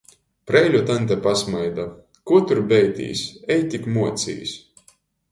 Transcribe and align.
Preiļu 0.51 0.79
taņte 0.85 1.17
pasmaida: 1.25 1.83
"Kuo 2.31 2.39
tur 2.51 2.61
beitīs, 2.71 3.21
ej 3.57 3.61
tik 3.75 3.85
i 3.91 3.93
muocīs!" 3.99 4.55